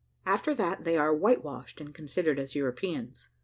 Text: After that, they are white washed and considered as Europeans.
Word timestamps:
After 0.25 0.55
that, 0.55 0.83
they 0.83 0.97
are 0.97 1.13
white 1.13 1.43
washed 1.43 1.79
and 1.79 1.93
considered 1.93 2.39
as 2.39 2.55
Europeans. 2.55 3.29